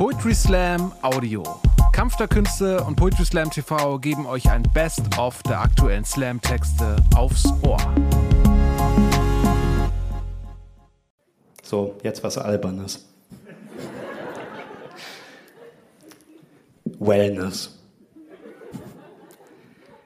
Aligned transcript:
Poetry 0.00 0.32
Slam 0.34 0.94
Audio. 1.02 1.42
Kampf 1.92 2.16
der 2.16 2.26
Künste 2.26 2.82
und 2.84 2.96
Poetry 2.96 3.26
Slam 3.26 3.50
TV 3.50 3.98
geben 3.98 4.24
euch 4.24 4.50
ein 4.50 4.62
Best-of 4.72 5.42
der 5.42 5.60
aktuellen 5.60 6.06
Slam-Texte 6.06 6.96
aufs 7.14 7.44
Ohr. 7.60 7.76
So, 11.62 11.98
jetzt 12.02 12.24
was 12.24 12.38
Albernes. 12.38 13.10
Wellness. 16.98 17.79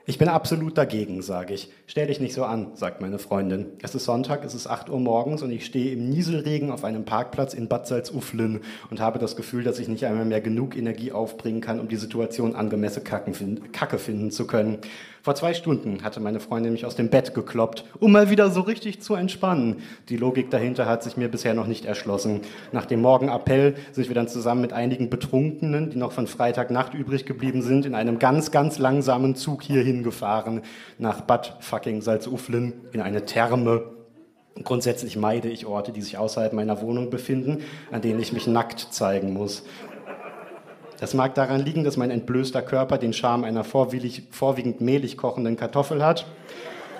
Ich 0.07 0.19
bin 0.19 0.27
absolut 0.29 0.77
dagegen, 0.77 1.23
sage 1.23 1.55
ich. 1.55 1.71
Stell 1.87 2.05
dich 2.05 2.19
nicht 2.19 2.35
so 2.35 2.43
an, 2.43 2.67
sagt 2.75 3.01
meine 3.01 3.17
Freundin. 3.17 3.65
Es 3.81 3.95
ist 3.95 4.05
Sonntag, 4.05 4.45
es 4.45 4.53
ist 4.53 4.67
8 4.67 4.91
Uhr 4.91 4.99
morgens 4.99 5.41
und 5.41 5.49
ich 5.49 5.65
stehe 5.65 5.93
im 5.93 6.11
Nieselregen 6.11 6.69
auf 6.69 6.83
einem 6.83 7.05
Parkplatz 7.05 7.55
in 7.55 7.67
Bad 7.67 7.87
Salzuflen 7.87 8.59
und 8.91 8.99
habe 8.99 9.17
das 9.17 9.35
Gefühl, 9.35 9.63
dass 9.63 9.79
ich 9.79 9.87
nicht 9.87 10.05
einmal 10.05 10.25
mehr 10.25 10.41
genug 10.41 10.77
Energie 10.77 11.11
aufbringen 11.11 11.59
kann, 11.59 11.79
um 11.79 11.87
die 11.87 11.95
Situation 11.95 12.55
angemessen 12.55 13.03
Kacke 13.03 13.97
finden 13.97 14.29
zu 14.29 14.45
können. 14.45 14.77
Vor 15.25 15.33
zwei 15.33 15.55
Stunden 15.55 16.03
hatte 16.03 16.19
meine 16.19 16.39
Freundin 16.39 16.73
mich 16.73 16.85
aus 16.85 16.95
dem 16.95 17.09
Bett 17.09 17.33
gekloppt, 17.33 17.83
um 17.99 18.11
mal 18.11 18.29
wieder 18.29 18.51
so 18.51 18.61
richtig 18.61 19.01
zu 19.01 19.15
entspannen. 19.15 19.77
Die 20.07 20.17
Logik 20.17 20.51
dahinter 20.51 20.85
hat 20.85 21.01
sich 21.01 21.17
mir 21.17 21.29
bisher 21.29 21.55
noch 21.55 21.65
nicht 21.65 21.85
erschlossen. 21.85 22.41
Nach 22.71 22.85
dem 22.85 23.01
Morgenappell 23.01 23.73
sind 23.91 24.07
wir 24.07 24.13
dann 24.13 24.27
zusammen 24.27 24.61
mit 24.61 24.71
einigen 24.71 25.09
Betrunkenen, 25.09 25.89
die 25.89 25.97
noch 25.97 26.11
von 26.11 26.27
Freitagnacht 26.27 26.93
übrig 26.93 27.25
geblieben 27.25 27.63
sind, 27.63 27.87
in 27.87 27.95
einem 27.95 28.19
ganz, 28.19 28.51
ganz 28.51 28.77
langsamen 28.77 29.33
Zug 29.33 29.63
hierhin 29.63 29.94
gefahren, 30.03 30.61
nach 30.97 31.21
Bad 31.21 31.57
fucking 31.59 32.01
Salzuflen, 32.01 32.73
in 32.91 33.01
eine 33.01 33.25
Therme. 33.25 33.91
Grundsätzlich 34.63 35.17
meide 35.17 35.49
ich 35.49 35.65
Orte, 35.65 35.91
die 35.91 36.01
sich 36.01 36.17
außerhalb 36.17 36.53
meiner 36.53 36.81
Wohnung 36.81 37.09
befinden, 37.09 37.63
an 37.91 38.01
denen 38.01 38.19
ich 38.19 38.31
mich 38.31 38.47
nackt 38.47 38.79
zeigen 38.91 39.33
muss. 39.33 39.63
Das 40.99 41.13
mag 41.13 41.35
daran 41.35 41.59
liegen, 41.59 41.83
dass 41.83 41.97
mein 41.97 42.09
entblößter 42.09 42.61
Körper 42.61 42.97
den 42.97 43.11
Charme 43.11 43.43
einer 43.43 43.65
vorwiegend 43.65 44.79
mehlig 44.79 45.17
kochenden 45.17 45.57
Kartoffel 45.57 46.03
hat 46.03 46.25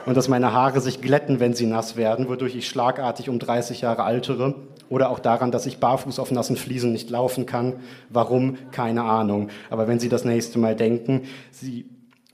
und 0.05 0.17
dass 0.17 0.27
meine 0.27 0.53
Haare 0.53 0.81
sich 0.81 1.01
glätten, 1.01 1.39
wenn 1.39 1.53
sie 1.53 1.65
nass 1.65 1.95
werden, 1.95 2.27
wodurch 2.27 2.55
ich 2.55 2.67
schlagartig 2.67 3.29
um 3.29 3.39
30 3.39 3.81
Jahre 3.81 4.03
altere. 4.03 4.55
Oder 4.87 5.09
auch 5.09 5.17
daran, 5.17 5.51
dass 5.51 5.65
ich 5.65 5.79
barfuß 5.79 6.19
auf 6.19 6.29
nassen 6.29 6.57
Fliesen 6.57 6.91
nicht 6.91 7.09
laufen 7.09 7.47
kann. 7.47 7.73
Warum? 8.09 8.57
Keine 8.71 9.03
Ahnung. 9.03 9.49
Aber 9.71 9.87
wenn 9.87 9.99
Sie 9.99 10.09
das 10.09 10.25
nächste 10.25 10.59
Mal 10.59 10.75
denken, 10.75 11.23
Sie, 11.49 11.85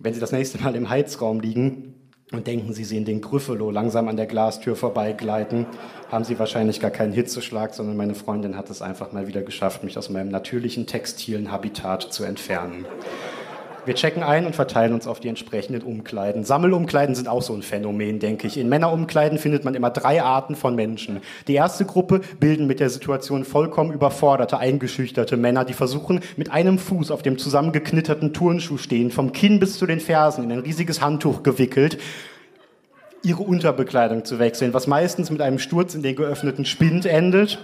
wenn 0.02 0.13
Sie 0.13 0.19
das 0.19 0.31
nächste 0.31 0.61
Mal 0.61 0.75
im 0.75 0.89
Heizraum 0.89 1.39
liegen, 1.39 1.95
und 2.31 2.47
denken, 2.47 2.73
Sie 2.73 2.85
sehen 2.85 3.03
den 3.03 3.19
Gryffalo 3.19 3.71
langsam 3.71 4.07
an 4.07 4.16
der 4.16 4.25
Glastür 4.25 4.75
vorbeigleiten, 4.75 5.66
haben 6.09 6.23
Sie 6.23 6.39
wahrscheinlich 6.39 6.80
gar 6.80 6.91
keinen 6.91 7.11
Hitzeschlag, 7.11 7.73
sondern 7.73 7.97
meine 7.97 8.16
Freundin 8.16 8.55
hat 8.55 8.69
es 8.69 8.81
einfach 8.81 9.11
mal 9.11 9.27
wieder 9.27 9.41
geschafft, 9.41 9.83
mich 9.83 9.97
aus 9.97 10.09
meinem 10.09 10.29
natürlichen 10.29 10.88
textilen 10.88 11.52
Habitat 11.52 12.03
zu 12.03 12.23
entfernen. 12.23 12.85
Wir 13.83 13.95
checken 13.95 14.21
ein 14.21 14.45
und 14.45 14.55
verteilen 14.55 14.93
uns 14.93 15.07
auf 15.07 15.19
die 15.19 15.27
entsprechenden 15.27 15.81
Umkleiden. 15.81 16.43
Sammelumkleiden 16.43 17.15
sind 17.15 17.27
auch 17.27 17.41
so 17.41 17.53
ein 17.53 17.63
Phänomen, 17.63 18.19
denke 18.19 18.45
ich. 18.45 18.57
In 18.57 18.69
Männerumkleiden 18.69 19.39
findet 19.39 19.65
man 19.65 19.73
immer 19.73 19.89
drei 19.89 20.21
Arten 20.21 20.55
von 20.55 20.75
Menschen. 20.75 21.19
Die 21.47 21.55
erste 21.55 21.85
Gruppe 21.85 22.21
bilden 22.39 22.67
mit 22.67 22.79
der 22.79 22.91
Situation 22.91 23.43
vollkommen 23.43 23.91
überforderte, 23.91 24.59
eingeschüchterte 24.59 25.35
Männer, 25.35 25.65
die 25.65 25.73
versuchen, 25.73 26.19
mit 26.38 26.51
einem 26.51 26.77
Fuß 26.77 27.09
auf 27.09 27.23
dem 27.23 27.39
zusammengeknitterten 27.39 28.33
Turnschuh 28.33 28.77
stehen, 28.77 29.09
vom 29.09 29.31
Kinn 29.31 29.59
bis 29.59 29.79
zu 29.79 29.88
den 29.88 29.99
Fersen, 29.99 30.43
in 30.43 30.51
ein 30.51 30.59
riesiges 30.59 31.01
Handtuch 31.01 31.41
gewickelt, 31.41 31.97
ihre 33.23 33.41
Unterbekleidung 33.41 34.25
zu 34.25 34.38
wechseln, 34.38 34.75
was 34.75 34.85
meistens 34.85 35.31
mit 35.31 35.41
einem 35.41 35.57
Sturz 35.57 35.95
in 35.95 36.03
den 36.03 36.16
geöffneten 36.16 36.66
Spind 36.66 37.07
endet 37.07 37.57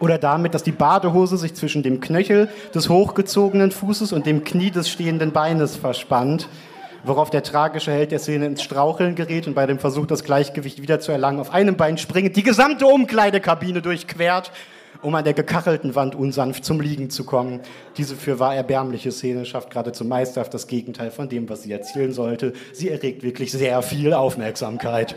oder 0.00 0.18
damit, 0.18 0.54
dass 0.54 0.62
die 0.62 0.72
Badehose 0.72 1.36
sich 1.36 1.54
zwischen 1.54 1.82
dem 1.82 2.00
Knöchel 2.00 2.48
des 2.74 2.88
hochgezogenen 2.88 3.70
Fußes 3.70 4.12
und 4.12 4.26
dem 4.26 4.44
Knie 4.44 4.70
des 4.70 4.88
stehenden 4.88 5.32
Beines 5.32 5.76
verspannt, 5.76 6.48
worauf 7.04 7.30
der 7.30 7.42
tragische 7.42 7.92
Held 7.92 8.12
der 8.12 8.18
Szene 8.18 8.46
ins 8.46 8.62
Straucheln 8.62 9.14
gerät 9.14 9.46
und 9.46 9.54
bei 9.54 9.66
dem 9.66 9.78
Versuch, 9.78 10.06
das 10.06 10.24
Gleichgewicht 10.24 10.82
wiederzuerlangen, 10.82 11.40
auf 11.40 11.52
einem 11.52 11.76
Bein 11.76 11.98
springend 11.98 12.36
die 12.36 12.42
gesamte 12.42 12.86
Umkleidekabine 12.86 13.80
durchquert, 13.80 14.50
um 15.02 15.14
an 15.14 15.24
der 15.24 15.34
gekachelten 15.34 15.94
Wand 15.94 16.14
unsanft 16.14 16.64
zum 16.64 16.80
Liegen 16.80 17.10
zu 17.10 17.24
kommen. 17.24 17.60
Diese 17.96 18.16
für 18.16 18.38
wahr 18.38 18.54
erbärmliche 18.54 19.12
Szene 19.12 19.44
schafft 19.44 19.70
geradezu 19.70 20.04
meisterhaft 20.04 20.54
das 20.54 20.66
Gegenteil 20.66 21.10
von 21.10 21.28
dem, 21.28 21.48
was 21.48 21.62
sie 21.62 21.72
erzielen 21.72 22.12
sollte. 22.12 22.54
Sie 22.72 22.88
erregt 22.88 23.22
wirklich 23.22 23.52
sehr 23.52 23.82
viel 23.82 24.12
Aufmerksamkeit. 24.14 25.14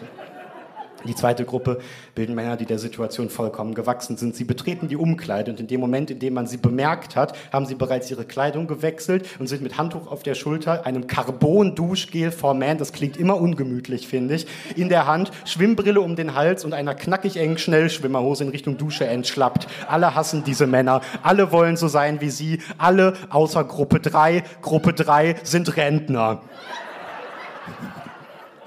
Die 1.05 1.15
zweite 1.15 1.45
Gruppe 1.45 1.79
bilden 2.13 2.35
Männer, 2.35 2.57
die 2.57 2.65
der 2.65 2.77
Situation 2.77 3.29
vollkommen 3.29 3.73
gewachsen 3.73 4.17
sind. 4.17 4.35
Sie 4.35 4.43
betreten 4.43 4.89
die 4.89 4.97
Umkleide 4.97 5.49
und 5.49 5.59
in 5.59 5.67
dem 5.67 5.79
Moment, 5.79 6.11
in 6.11 6.19
dem 6.19 6.33
man 6.33 6.45
sie 6.45 6.57
bemerkt 6.57 7.15
hat, 7.15 7.37
haben 7.53 7.65
sie 7.65 7.75
bereits 7.75 8.11
ihre 8.11 8.25
Kleidung 8.25 8.67
gewechselt 8.67 9.25
und 9.39 9.47
sind 9.47 9.61
mit 9.61 9.77
Handtuch 9.77 10.11
auf 10.11 10.23
der 10.23 10.35
Schulter, 10.35 10.85
einem 10.85 11.07
Carbon-Duschgel 11.07 12.31
for 12.31 12.53
Man, 12.53 12.77
das 12.77 12.91
klingt 12.91 13.15
immer 13.15 13.39
ungemütlich, 13.39 14.07
finde 14.07 14.35
ich, 14.35 14.47
in 14.75 14.89
der 14.89 15.07
Hand, 15.07 15.31
Schwimmbrille 15.45 16.01
um 16.01 16.17
den 16.17 16.35
Hals 16.35 16.65
und 16.65 16.73
einer 16.73 16.95
knackig 16.95 17.37
engen 17.37 17.57
Schnellschwimmerhose 17.57 18.43
in 18.43 18.49
Richtung 18.49 18.77
Dusche 18.77 19.07
entschlappt. 19.07 19.67
Alle 19.87 20.15
hassen 20.15 20.43
diese 20.43 20.67
Männer, 20.67 20.99
alle 21.23 21.53
wollen 21.53 21.77
so 21.77 21.87
sein 21.87 22.19
wie 22.19 22.29
sie, 22.29 22.59
alle 22.77 23.13
außer 23.29 23.63
Gruppe 23.63 24.01
3. 24.01 24.43
Gruppe 24.61 24.93
3 24.93 25.35
sind 25.43 25.77
Rentner. 25.77 26.41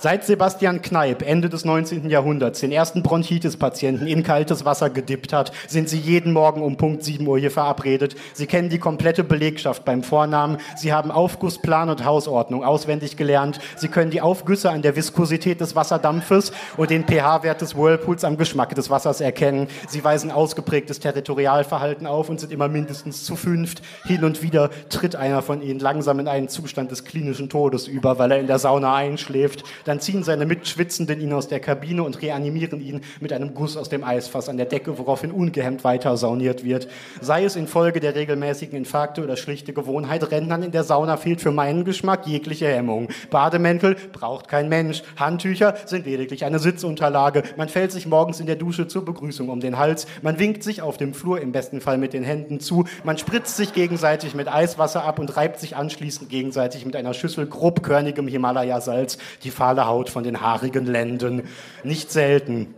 Seit 0.03 0.25
Sebastian 0.25 0.83
Kneipp 0.83 1.23
Ende 1.23 1.49
des 1.49 1.65
19. 1.65 2.11
Jahrhunderts 2.11 2.59
den 2.59 2.73
ersten 2.73 3.05
Bronchitis-Patienten 3.05 4.09
in 4.09 4.25
kaltes 4.25 4.65
Wasser 4.65 4.91
gedippt 4.91 5.33
hat, 5.33 5.53
sind 5.69 5.89
sie 5.89 6.01
jeden 6.01 6.33
Morgen 6.33 6.61
um 6.61 6.77
Punkt 6.77 7.05
7 7.05 7.25
Uhr 7.25 7.39
hier 7.39 7.53
verabredet. 7.53 8.17
Sie 8.35 8.49
kennen 8.49 8.69
die 8.69 8.81
komplette 8.81 9.23
Belegschaft 9.23 9.85
beim 9.85 10.03
Vornamen. 10.03 10.59
Sie 10.77 10.93
haben 10.93 11.13
Aufgussplan 11.13 11.89
und 11.89 12.05
Hausordnung 12.05 12.65
auswendig 12.65 13.17
gelernt. 13.17 13.61
Sie 13.77 13.87
können 13.87 14.11
die 14.11 14.21
Aufgüsse 14.21 14.73
an 14.73 14.83
der 14.83 14.97
Viskosität 14.97 15.61
des 15.61 15.77
Wasserdampfes 15.77 16.51
und 16.77 16.91
den 16.91 17.07
pH-Wert 17.07 17.61
des 17.61 17.77
Whirlpools 17.77 18.25
am 18.25 18.37
Geschmack 18.37 18.75
des 18.75 18.91
Wassers 18.91 19.21
erkennen. 19.21 19.69
Sie 19.87 20.03
weisen 20.03 20.33
ausgeprägtes 20.33 20.99
Territorialverhalten 20.99 22.09
auf 22.09 22.29
und 22.29 22.41
sind 22.41 22.53
immer 22.53 22.67
mindestens 22.67 23.23
zu 23.23 23.37
fünft. 23.37 23.83
Hin 24.05 24.25
und 24.25 24.43
wieder 24.43 24.71
tritt 24.89 25.15
einer 25.15 25.43
von 25.43 25.63
ihnen 25.63 25.79
langsam 25.79 26.19
in 26.19 26.27
einen 26.27 26.49
Zustand 26.49 26.91
des 26.91 27.05
klinischen 27.05 27.49
Todes 27.49 27.87
über, 27.87 28.19
weil 28.19 28.33
er 28.33 28.41
in 28.41 28.49
der 28.49 28.59
Sauna 28.59 28.97
einschläft. 28.97 29.63
Dann 29.93 30.01
ziehen 30.01 30.23
seine 30.23 30.47
Mitschwitzenden 30.47 31.21
ihn 31.21 31.35
aus 31.35 31.49
der 31.49 31.61
Kabine 31.61 32.03
und 32.03 32.23
reanimieren 32.23 32.81
ihn 32.81 33.03
mit 33.21 33.31
einem 33.31 33.53
Guss 33.53 33.77
aus 33.77 33.91
dem 33.91 34.05
Eisfass 34.05 34.49
an 34.49 34.57
der 34.57 34.65
Decke, 34.65 34.97
woraufhin 34.97 35.31
ungehemmt 35.31 35.85
weiter 35.85 36.17
sauniert 36.17 36.65
wird. 36.65 36.89
Sei 37.21 37.45
es 37.45 37.57
infolge 37.57 38.01
der 38.01 38.15
regelmäßigen 38.15 38.75
Infarkte 38.75 39.23
oder 39.23 39.37
schlichte 39.37 39.75
Gewohnheit, 39.75 40.31
Rentnern 40.31 40.63
in 40.63 40.73
der 40.73 40.85
Sauna 40.85 41.19
fehlt 41.19 41.43
für 41.43 41.51
meinen 41.51 41.85
Geschmack 41.85 42.27
jegliche 42.27 42.69
Hemmung. 42.69 43.09
Bademäntel 43.29 43.97
braucht 44.13 44.49
kein 44.49 44.71
Mensch. 44.71 45.03
Handtücher 45.17 45.75
sind 45.85 46.07
lediglich 46.07 46.47
eine 46.47 46.59
Sitzunterlage. 46.59 47.43
Man 47.59 47.69
fällt 47.69 47.93
sich 47.93 48.07
morgens 48.07 48.41
in 48.41 48.47
der 48.47 48.57
Dusche 48.57 48.89
zur 48.89 49.05
Begrüßung 49.05 49.51
um 49.51 49.61
den 49.61 49.77
Hals. 49.77 50.07
Man 50.23 50.39
winkt 50.39 50.63
sich 50.63 50.81
auf 50.81 50.97
dem 50.97 51.13
Flur 51.13 51.39
im 51.39 51.53
besten 51.53 51.83
Fall 51.83 51.99
mit 51.99 52.15
den 52.15 52.25
Händen 52.25 52.61
zu. 52.61 52.87
Man 53.05 53.19
spritzt 53.19 53.59
sich 53.59 53.75
gegenseitig 53.75 54.35
mit 54.35 54.49
Eiswasser 54.49 55.05
ab 55.05 55.19
und 55.19 55.37
reibt 55.37 55.61
sich 55.61 55.77
anschließend 55.77 56.31
gegenseitig 56.31 56.87
mit 56.87 56.97
einer 56.97 57.13
Schüssel 57.13 57.47
grobkörnigem 57.47 58.27
Himalaya-Salz 58.27 59.19
die 59.45 59.51
fahle 59.51 59.82
Haut 59.87 60.11
von 60.11 60.25
den 60.25 60.41
haarigen 60.41 60.87
Lenden. 60.87 61.43
Nicht 61.85 62.11
selten 62.11 62.75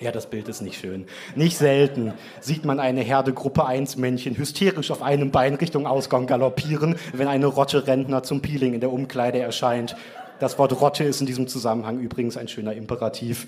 ja, 0.00 0.10
das 0.10 0.28
Bild 0.28 0.48
ist 0.48 0.60
nicht 0.60 0.80
schön. 0.80 1.06
Nicht 1.36 1.56
selten 1.56 2.14
sieht 2.40 2.64
man 2.64 2.80
eine 2.80 3.02
Herde 3.02 3.32
Gruppe 3.32 3.64
1 3.64 3.96
Männchen 3.96 4.36
hysterisch 4.36 4.90
auf 4.90 5.02
einem 5.02 5.30
Bein 5.30 5.54
Richtung 5.54 5.86
Ausgang 5.86 6.26
galoppieren, 6.26 6.96
wenn 7.12 7.28
eine 7.28 7.46
Rotte 7.46 7.86
Rentner 7.86 8.24
zum 8.24 8.42
Peeling 8.42 8.74
in 8.74 8.80
der 8.80 8.92
Umkleide 8.92 9.38
erscheint. 9.38 9.94
Das 10.40 10.58
Wort 10.58 10.80
Rotte 10.80 11.04
ist 11.04 11.20
in 11.20 11.26
diesem 11.26 11.46
Zusammenhang 11.46 12.00
übrigens 12.00 12.36
ein 12.36 12.48
schöner 12.48 12.74
Imperativ. 12.74 13.46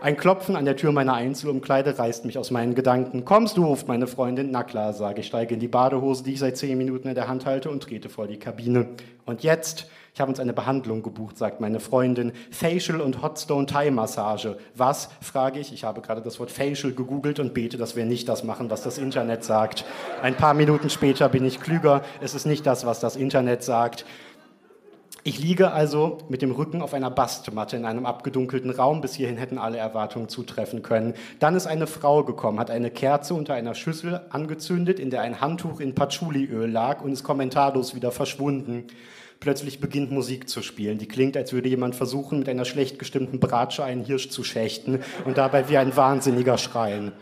Ein 0.00 0.16
Klopfen 0.16 0.56
an 0.56 0.64
der 0.64 0.76
Tür 0.76 0.90
meiner 0.90 1.14
Einzelumkleide 1.14 1.98
reißt 1.98 2.24
mich 2.24 2.38
aus 2.38 2.50
meinen 2.50 2.74
Gedanken. 2.74 3.24
Kommst 3.24 3.58
du, 3.58 3.66
ruft 3.66 3.86
meine 3.86 4.06
Freundin. 4.06 4.50
Na 4.50 4.62
klar, 4.62 4.94
sage 4.94 5.20
ich, 5.20 5.26
steige 5.26 5.54
in 5.54 5.60
die 5.60 5.68
Badehose, 5.68 6.24
die 6.24 6.32
ich 6.32 6.38
seit 6.38 6.56
zehn 6.56 6.78
Minuten 6.78 7.08
in 7.08 7.14
der 7.14 7.28
Hand 7.28 7.44
halte 7.44 7.70
und 7.70 7.82
trete 7.82 8.08
vor 8.08 8.26
die 8.26 8.38
Kabine. 8.38 8.86
Und 9.26 9.42
jetzt 9.42 9.86
ich 10.14 10.20
habe 10.20 10.28
uns 10.28 10.40
eine 10.40 10.52
Behandlung 10.52 11.02
gebucht, 11.02 11.38
sagt 11.38 11.62
meine 11.62 11.80
Freundin. 11.80 12.32
Facial 12.50 13.00
und 13.00 13.22
Hotstone 13.22 13.64
Thai 13.64 13.90
Massage. 13.90 14.58
Was? 14.74 15.08
frage 15.22 15.58
ich. 15.58 15.72
Ich 15.72 15.84
habe 15.84 16.02
gerade 16.02 16.20
das 16.20 16.38
Wort 16.38 16.50
Facial 16.50 16.92
gegoogelt 16.92 17.40
und 17.40 17.54
bete, 17.54 17.78
dass 17.78 17.96
wir 17.96 18.04
nicht 18.04 18.28
das 18.28 18.44
machen, 18.44 18.68
was 18.68 18.82
das 18.82 18.98
Internet 18.98 19.42
sagt. 19.42 19.86
Ein 20.20 20.34
paar 20.34 20.52
Minuten 20.52 20.90
später 20.90 21.30
bin 21.30 21.46
ich 21.46 21.60
klüger. 21.60 22.02
Es 22.20 22.34
ist 22.34 22.44
nicht 22.44 22.66
das, 22.66 22.84
was 22.84 23.00
das 23.00 23.16
Internet 23.16 23.62
sagt. 23.62 24.04
Ich 25.24 25.38
liege 25.38 25.70
also 25.70 26.18
mit 26.28 26.42
dem 26.42 26.50
Rücken 26.50 26.82
auf 26.82 26.94
einer 26.94 27.10
Bastmatte 27.10 27.76
in 27.76 27.84
einem 27.84 28.06
abgedunkelten 28.06 28.70
Raum. 28.72 29.00
Bis 29.00 29.14
hierhin 29.14 29.36
hätten 29.36 29.56
alle 29.56 29.78
Erwartungen 29.78 30.28
zutreffen 30.28 30.82
können. 30.82 31.14
Dann 31.38 31.54
ist 31.54 31.68
eine 31.68 31.86
Frau 31.86 32.24
gekommen, 32.24 32.58
hat 32.58 32.72
eine 32.72 32.90
Kerze 32.90 33.34
unter 33.34 33.54
einer 33.54 33.76
Schüssel 33.76 34.22
angezündet, 34.30 34.98
in 34.98 35.10
der 35.10 35.20
ein 35.20 35.40
Handtuch 35.40 35.78
in 35.78 35.94
Patchouliöl 35.94 36.68
lag 36.68 37.02
und 37.02 37.12
ist 37.12 37.22
kommentarlos 37.22 37.94
wieder 37.94 38.10
verschwunden. 38.10 38.88
Plötzlich 39.38 39.78
beginnt 39.78 40.10
Musik 40.10 40.48
zu 40.48 40.60
spielen. 40.60 40.98
Die 40.98 41.06
klingt, 41.06 41.36
als 41.36 41.52
würde 41.52 41.68
jemand 41.68 41.94
versuchen, 41.94 42.40
mit 42.40 42.48
einer 42.48 42.64
schlecht 42.64 42.98
gestimmten 42.98 43.38
Bratsche 43.38 43.84
einen 43.84 44.04
Hirsch 44.04 44.28
zu 44.28 44.42
schächten 44.42 44.98
und 45.24 45.38
dabei 45.38 45.68
wie 45.68 45.78
ein 45.78 45.96
Wahnsinniger 45.96 46.58
schreien. 46.58 47.12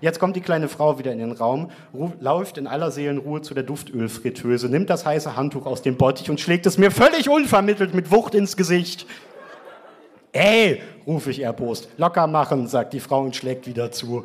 Jetzt 0.00 0.18
kommt 0.18 0.34
die 0.34 0.40
kleine 0.40 0.68
Frau 0.68 0.98
wieder 0.98 1.12
in 1.12 1.18
den 1.18 1.32
Raum, 1.32 1.70
läuft 2.20 2.56
in 2.56 2.66
aller 2.66 2.90
Seelenruhe 2.90 3.42
zu 3.42 3.52
der 3.52 3.64
Duftölfritteuse, 3.64 4.68
nimmt 4.68 4.88
das 4.88 5.04
heiße 5.04 5.36
Handtuch 5.36 5.66
aus 5.66 5.82
dem 5.82 5.96
Bottich 5.96 6.30
und 6.30 6.40
schlägt 6.40 6.64
es 6.64 6.78
mir 6.78 6.90
völlig 6.90 7.28
unvermittelt 7.28 7.94
mit 7.94 8.10
Wucht 8.10 8.34
ins 8.34 8.56
Gesicht. 8.56 9.06
Ey, 10.32 10.80
rufe 11.06 11.30
ich 11.30 11.40
erbost. 11.40 11.88
Locker 11.98 12.26
machen, 12.26 12.66
sagt 12.66 12.94
die 12.94 13.00
Frau 13.00 13.20
und 13.22 13.36
schlägt 13.36 13.66
wieder 13.66 13.92
zu. 13.92 14.24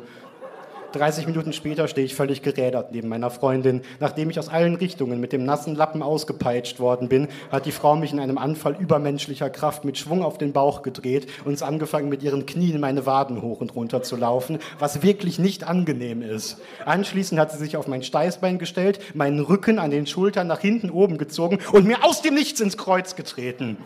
30 0.92 1.26
Minuten 1.26 1.52
später 1.52 1.88
stehe 1.88 2.04
ich 2.04 2.14
völlig 2.14 2.42
gerädert 2.42 2.92
neben 2.92 3.08
meiner 3.08 3.30
Freundin. 3.30 3.82
Nachdem 4.00 4.30
ich 4.30 4.38
aus 4.38 4.48
allen 4.48 4.74
Richtungen 4.74 5.20
mit 5.20 5.32
dem 5.32 5.44
nassen 5.44 5.74
Lappen 5.74 6.02
ausgepeitscht 6.02 6.80
worden 6.80 7.08
bin, 7.08 7.28
hat 7.50 7.66
die 7.66 7.72
Frau 7.72 7.96
mich 7.96 8.12
in 8.12 8.20
einem 8.20 8.38
Anfall 8.38 8.76
übermenschlicher 8.78 9.50
Kraft 9.50 9.84
mit 9.84 9.98
Schwung 9.98 10.22
auf 10.22 10.38
den 10.38 10.52
Bauch 10.52 10.82
gedreht 10.82 11.28
und 11.44 11.54
es 11.54 11.62
angefangen 11.62 12.08
mit 12.08 12.22
ihren 12.22 12.46
Knien 12.46 12.80
meine 12.80 13.06
Waden 13.06 13.42
hoch 13.42 13.60
und 13.60 13.74
runter 13.74 14.02
zu 14.02 14.16
laufen, 14.16 14.58
was 14.78 15.02
wirklich 15.02 15.38
nicht 15.38 15.64
angenehm 15.64 16.22
ist. 16.22 16.58
Anschließend 16.84 17.40
hat 17.40 17.52
sie 17.52 17.58
sich 17.58 17.76
auf 17.76 17.86
mein 17.86 18.02
Steißbein 18.02 18.58
gestellt, 18.58 19.00
meinen 19.14 19.40
Rücken 19.40 19.78
an 19.78 19.90
den 19.90 20.06
Schultern 20.06 20.46
nach 20.46 20.60
hinten 20.60 20.90
oben 20.90 21.18
gezogen 21.18 21.58
und 21.72 21.86
mir 21.86 22.04
aus 22.04 22.22
dem 22.22 22.34
Nichts 22.34 22.60
ins 22.60 22.76
Kreuz 22.76 23.16
getreten. 23.16 23.76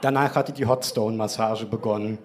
Danach 0.00 0.36
hatte 0.36 0.52
die 0.52 0.66
Hotstone-Massage 0.66 1.66
begonnen. 1.66 2.18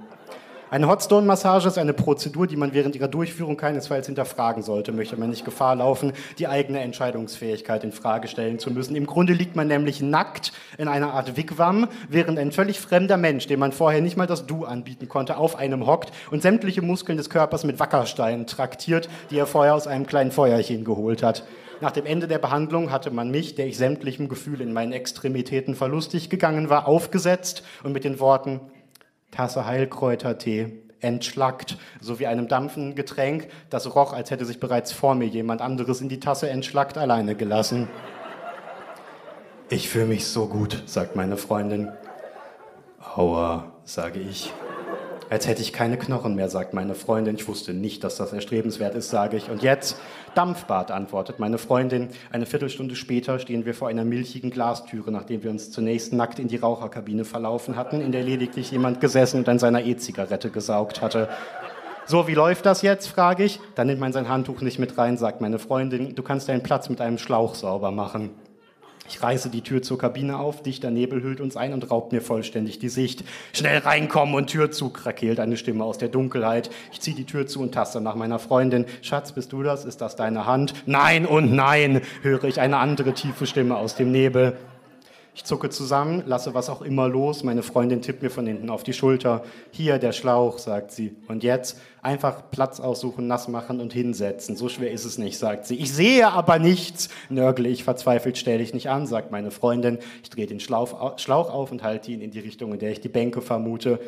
Eine 0.74 0.88
Hotstone-Massage 0.88 1.68
ist 1.68 1.78
eine 1.78 1.94
Prozedur, 1.94 2.48
die 2.48 2.56
man 2.56 2.74
während 2.74 2.96
ihrer 2.96 3.08
Durchführung 3.08 3.58
keinesfalls 3.58 4.08
hinterfragen 4.08 4.64
sollte, 4.64 4.92
möchte 4.92 5.16
man 5.16 5.30
nicht 5.30 5.46
Gefahr 5.46 5.75
laufen, 5.75 6.14
die 6.40 6.48
eigene 6.48 6.80
Entscheidungsfähigkeit 6.80 7.84
in 7.84 7.92
Frage 7.92 8.28
stellen 8.28 8.58
zu 8.58 8.72
müssen. 8.72 8.96
Im 8.96 9.06
Grunde 9.06 9.34
liegt 9.34 9.56
man 9.56 9.68
nämlich 9.68 10.02
nackt 10.02 10.52
in 10.80 10.88
einer 10.88 11.14
Art 11.14 11.38
Wigwam, 11.38 11.90
während 12.10 12.40
ein 12.40 12.52
völlig 12.52 12.80
fremder 12.80 13.18
Mensch, 13.18 13.46
dem 13.46 13.60
man 13.60 13.72
vorher 13.72 14.02
nicht 14.02 14.18
mal 14.18 14.25
das 14.25 14.48
Du 14.48 14.66
anbieten 14.66 15.08
konnte, 15.08 15.38
auf 15.38 15.60
einem 15.60 15.86
hockt 15.86 16.12
und 16.31 16.42
sämtliche 16.42 16.81
Muskeln 16.81 17.19
des 17.19 17.30
Körpers 17.30 17.66
mit 17.66 17.80
Wackersteinen 17.80 18.48
traktiert, 18.48 19.10
die 19.30 19.38
er 19.38 19.46
vorher 19.46 19.76
aus 19.76 19.86
einem 19.86 20.08
kleinen 20.08 20.31
Feuerchen 20.31 20.86
geholt 20.86 21.22
hat. 21.22 21.44
Nach 21.81 21.92
dem 21.92 22.08
Ende 22.08 22.28
der 22.28 22.40
Behandlung 22.40 22.92
hatte 22.92 23.12
man 23.12 23.30
mich, 23.30 23.54
der 23.54 23.68
ich 23.68 23.78
sämtlichem 23.78 24.28
Gefühl 24.28 24.60
in 24.60 24.74
meinen 24.74 24.92
Extremitäten 24.92 25.76
verlustig 25.76 26.31
gegangen 26.31 26.72
war, 26.72 26.88
aufgesetzt 26.88 27.62
und 27.84 27.94
mit 27.94 28.06
den 28.06 28.19
Worten 28.19 28.60
Tasse 29.33 29.65
Heilkräutertee 29.65 30.83
entschlackt, 31.00 31.77
so 32.00 32.19
wie 32.19 32.27
einem 32.27 32.47
dampfenden 32.47 32.95
Getränk, 32.95 33.47
das 33.69 33.94
roch, 33.95 34.13
als 34.13 34.31
hätte 34.31 34.45
sich 34.45 34.59
bereits 34.59 34.91
vor 34.91 35.15
mir 35.15 35.27
jemand 35.27 35.62
anderes 35.62 36.01
in 36.01 36.09
die 36.09 36.19
Tasse 36.19 36.50
entschlackt 36.50 36.97
alleine 36.97 37.35
gelassen. 37.35 37.89
Ich 39.69 39.89
fühle 39.89 40.06
mich 40.06 40.27
so 40.27 40.47
gut, 40.47 40.83
sagt 40.85 41.15
meine 41.15 41.35
Freundin. 41.35 41.91
Aua, 43.15 43.74
sage 43.83 44.19
ich. 44.19 44.53
Als 45.33 45.47
hätte 45.47 45.63
ich 45.63 45.74
keine 45.74 45.97
Knochen 45.97 46.35
mehr, 46.35 46.47
sagt 46.47 46.75
meine 46.75 46.94
Freundin. 46.94 47.33
Ich 47.33 47.47
wusste 47.47 47.74
nicht, 47.74 48.03
dass 48.03 48.18
das 48.18 48.33
erstrebenswert 48.33 48.94
ist, 48.94 49.09
sage 49.09 49.35
ich. 49.35 49.50
Und 49.50 49.63
jetzt 49.63 49.97
Dampfbad, 50.35 50.91
antwortet 50.91 51.39
meine 51.39 51.57
Freundin. 51.57 52.09
Eine 52.31 52.45
Viertelstunde 52.45 52.95
später 52.95 53.39
stehen 53.39 53.65
wir 53.65 53.74
vor 53.74 53.88
einer 53.88 54.06
milchigen 54.06 54.51
Glastüre, 54.51 55.12
nachdem 55.12 55.41
wir 55.41 55.50
uns 55.50 55.71
zunächst 55.71 56.13
nackt 56.13 56.38
in 56.38 56.50
die 56.50 56.57
Raucherkabine 56.57 57.25
verlaufen 57.25 57.75
hatten, 57.77 58.00
in 58.00 58.12
der 58.12 58.21
lediglich 58.21 58.69
jemand 58.69 59.01
gesessen 59.01 59.39
und 59.39 59.50
an 59.50 59.57
seiner 59.57 59.83
E-Zigarette 59.83 60.51
gesaugt 60.51 61.01
hatte. 61.01 61.30
So, 62.06 62.27
wie 62.27 62.35
läuft 62.35 62.68
das 62.68 62.83
jetzt, 62.83 63.07
frage 63.07 63.44
ich. 63.44 63.59
Dann 63.74 63.88
nimmt 63.88 64.01
man 64.01 64.13
sein 64.13 64.30
Handtuch 64.30 64.62
nicht 64.62 64.77
mit 64.77 65.00
rein, 65.00 65.18
sagt 65.18 65.41
meine 65.41 65.57
Freundin. 65.57 66.13
Du 66.13 66.21
kannst 66.21 66.47
deinen 66.47 66.62
Platz 66.62 66.89
mit 66.89 67.01
einem 67.01 67.18
Schlauch 67.18 67.56
sauber 67.56 67.89
machen. 67.89 68.30
Ich 69.10 69.22
reiße 69.22 69.50
die 69.50 69.62
Tür 69.62 69.82
zur 69.82 69.98
Kabine 69.98 70.38
auf, 70.38 70.64
dichter 70.64 70.90
Nebel 70.90 71.22
hüllt 71.22 71.42
uns 71.42 71.58
ein 71.58 71.74
und 71.74 71.92
raubt 71.92 72.14
mir 72.14 72.22
vollständig 72.22 72.80
die 72.80 72.90
Sicht. 72.90 73.26
Schnell 73.52 73.80
reinkommen 73.80 74.34
und 74.34 74.48
Tür 74.48 74.72
zu, 74.72 74.90
krakeelt 74.90 75.42
eine 75.42 75.58
Stimme 75.58 75.84
aus 75.84 75.98
der 75.98 76.08
Dunkelheit. 76.08 76.70
Ich 76.92 77.02
ziehe 77.02 77.16
die 77.16 77.26
Tür 77.26 77.46
zu 77.46 77.60
und 77.62 77.74
taste 77.74 78.00
nach 78.00 78.16
meiner 78.16 78.40
Freundin. 78.40 78.86
Schatz, 79.02 79.34
bist 79.34 79.52
du 79.52 79.62
das? 79.62 79.84
Ist 79.84 80.00
das 80.00 80.16
deine 80.16 80.46
Hand? 80.46 80.74
Nein 80.86 81.26
und 81.26 81.54
nein, 81.54 82.02
höre 82.22 82.46
ich 82.46 82.62
eine 82.62 82.78
andere 82.78 83.14
tiefe 83.14 83.46
Stimme 83.46 83.76
aus 83.76 83.96
dem 83.96 84.12
Nebel. 84.12 84.58
Ich 85.35 85.45
zucke 85.45 85.69
zusammen, 85.69 86.21
lasse 86.27 86.53
was 86.53 86.69
auch 86.69 86.83
immer 86.83 87.07
los. 87.07 87.44
Meine 87.44 87.63
Freundin 87.63 88.03
tippt 88.03 88.21
mir 88.21 88.30
von 88.30 88.45
hinten 88.45 88.69
auf 88.69 88.83
die 88.83 88.94
Schulter. 88.94 89.44
Hier 89.71 89.97
der 89.97 90.12
Schlauch, 90.12 90.59
sagt 90.59 90.91
sie. 90.91 91.15
Und 91.27 91.44
jetzt 91.44 91.80
einfach 92.03 92.51
Platz 92.51 92.80
aussuchen, 92.80 93.25
nass 93.25 93.47
machen 93.47 93.80
und 93.80 93.94
hinsetzen. 93.94 94.56
So 94.56 94.69
schwer 94.69 94.91
ist 94.91 95.06
es 95.06 95.18
nicht, 95.18 95.39
sagt 95.39 95.65
sie. 95.65 95.75
Ich 95.75 95.91
sehe 95.91 96.27
aber 96.27 96.59
nichts. 96.59 97.09
Nörgle 97.30 97.68
ich 97.68 97.83
verzweifelt, 97.83 98.38
stelle 98.38 98.62
ich 98.62 98.75
nicht 98.75 98.89
an, 98.89 99.07
sagt 99.07 99.31
meine 99.31 99.50
Freundin. 99.50 99.97
Ich 100.21 100.30
drehe 100.30 100.45
den 100.45 100.59
Schlauch 100.59 100.94
auf 100.94 101.71
und 101.71 101.81
halte 101.81 102.12
ihn 102.12 102.21
in 102.21 102.30
die 102.30 102.39
Richtung, 102.39 102.71
in 102.71 102.80
der 102.80 102.91
ich 102.91 103.01
die 103.01 103.09
Bänke 103.09 103.41
vermute. 103.41 104.00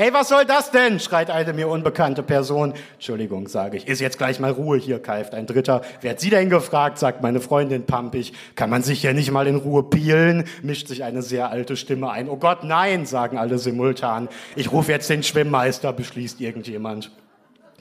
Ey, 0.00 0.14
was 0.14 0.30
soll 0.30 0.46
das 0.46 0.70
denn? 0.70 0.98
schreit 0.98 1.28
eine 1.28 1.52
mir 1.52 1.68
unbekannte 1.68 2.22
Person. 2.22 2.72
Entschuldigung, 2.94 3.48
sage 3.48 3.76
ich. 3.76 3.86
Ist 3.86 4.00
jetzt 4.00 4.16
gleich 4.16 4.40
mal 4.40 4.50
Ruhe 4.50 4.78
hier, 4.78 4.98
keift 4.98 5.34
ein 5.34 5.46
Dritter. 5.46 5.82
Wer 6.00 6.12
hat 6.12 6.20
Sie 6.20 6.30
denn 6.30 6.48
gefragt? 6.48 6.98
sagt 6.98 7.22
meine 7.22 7.38
Freundin 7.38 7.84
pampig. 7.84 8.32
Kann 8.54 8.70
man 8.70 8.82
sich 8.82 9.02
hier 9.02 9.12
nicht 9.12 9.30
mal 9.30 9.46
in 9.46 9.56
Ruhe 9.56 9.82
pielen? 9.82 10.44
mischt 10.62 10.88
sich 10.88 11.04
eine 11.04 11.20
sehr 11.20 11.50
alte 11.50 11.76
Stimme 11.76 12.10
ein. 12.10 12.30
Oh 12.30 12.38
Gott, 12.38 12.64
nein, 12.64 13.04
sagen 13.04 13.36
alle 13.36 13.58
simultan. 13.58 14.30
Ich 14.56 14.72
rufe 14.72 14.90
jetzt 14.90 15.10
den 15.10 15.22
Schwimmmeister, 15.22 15.92
beschließt 15.92 16.40
irgendjemand. 16.40 17.10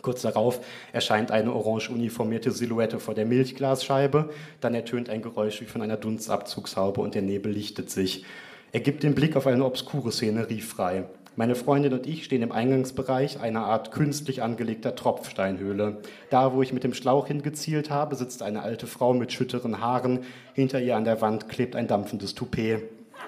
Kurz 0.02 0.22
darauf 0.22 0.60
erscheint 0.92 1.32
eine 1.32 1.54
orange 1.54 1.90
uniformierte 1.90 2.52
Silhouette 2.52 3.00
vor 3.00 3.14
der 3.14 3.28
Milchglasscheibe. 3.28 4.30
Dann 4.60 4.76
ertönt 4.76 5.10
ein 5.10 5.22
Geräusch 5.22 5.62
wie 5.62 5.68
von 5.68 5.82
einer 5.82 5.96
Dunstabzugshaube 5.96 7.00
und 7.00 7.16
der 7.16 7.22
Nebel 7.22 7.54
lichtet 7.54 7.90
sich. 7.90 8.26
Er 8.74 8.82
gibt 8.82 9.04
den 9.04 9.16
Blick 9.16 9.38
auf 9.38 9.48
eine 9.48 9.64
obskure 9.64 10.12
Szenerie 10.12 10.60
frei. 10.62 11.06
Meine 11.40 11.56
Freundin 11.56 11.94
und 11.94 12.06
ich 12.06 12.26
stehen 12.26 12.42
im 12.42 12.52
Eingangsbereich 12.52 13.40
einer 13.40 13.64
Art 13.64 13.94
künstlich 13.94 14.44
angelegter 14.44 14.94
Tropfsteinhöhle. 14.94 16.00
Da, 16.30 16.54
wo 16.54 16.62
ich 16.62 16.74
mit 16.74 16.84
dem 16.84 16.94
Schlauch 16.94 17.28
hingezielt 17.28 17.90
habe, 17.90 18.18
sitzt 18.18 18.44
eine 18.44 18.62
alte 18.62 18.88
Frau 18.88 19.14
mit 19.14 19.32
schütteren 19.32 19.80
Haaren. 19.80 20.20
Hinter 20.54 20.82
ihr 20.82 20.98
an 20.98 21.06
der 21.06 21.22
Wand 21.22 21.48
klebt 21.48 21.78
ein 21.78 21.88
dampfendes 21.88 22.36
Toupet. 22.36 22.82